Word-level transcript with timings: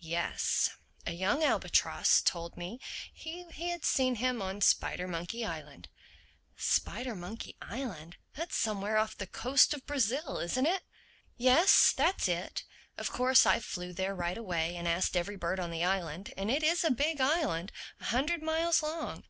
"Yes. 0.00 0.70
A 1.04 1.12
young 1.12 1.44
albatross 1.44 2.22
told 2.22 2.56
me 2.56 2.80
he 3.12 3.44
had 3.52 3.84
seen 3.84 4.14
him 4.14 4.40
on 4.40 4.62
Spidermonkey 4.62 5.44
Island?" 5.44 5.90
"Spidermonkey 6.56 7.56
Island? 7.60 8.16
That's 8.36 8.56
somewhere 8.56 8.96
off 8.96 9.18
the 9.18 9.26
coast 9.26 9.74
of 9.74 9.84
Brazil, 9.84 10.38
isn't 10.38 10.64
it?" 10.64 10.82
"Yes, 11.36 11.92
that's 11.94 12.26
it. 12.26 12.64
Of 12.96 13.10
course 13.10 13.44
I 13.44 13.60
flew 13.60 13.92
there 13.92 14.14
right 14.14 14.38
away 14.38 14.76
and 14.76 14.88
asked 14.88 15.14
every 15.14 15.36
bird 15.36 15.60
on 15.60 15.70
the 15.70 15.84
island—and 15.84 16.50
it 16.50 16.62
is 16.62 16.82
a 16.82 16.90
big 16.90 17.20
island, 17.20 17.70
a 18.00 18.04
hundred 18.06 18.42
miles 18.42 18.82
long. 18.82 19.24